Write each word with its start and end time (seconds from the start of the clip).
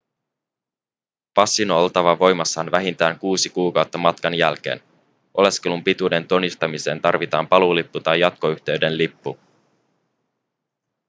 passin 1.33 1.71
on 1.71 1.77
oltava 1.77 2.19
voimassa 2.19 2.65
vähintään 2.71 3.19
6 3.19 3.49
kuukautta 3.49 3.97
matkan 3.97 4.33
jälkeen 4.33 4.81
oleskelun 5.33 5.83
pituuden 5.83 6.27
todistamiseen 6.27 7.01
tarvitaan 7.01 7.47
paluulippu 7.47 7.99
tai 7.99 8.19
jatkoyhteyden 8.19 8.97
lippu 8.97 9.39